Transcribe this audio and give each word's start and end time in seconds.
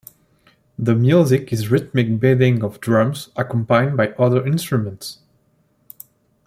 The 0.79 0.95
music 0.95 1.53
is 1.53 1.69
rhythmic 1.69 2.19
beating 2.19 2.63
of 2.63 2.79
drums 2.81 3.29
accompanied 3.35 3.95
by 3.95 4.13
other 4.17 4.43
instruments. 4.47 5.19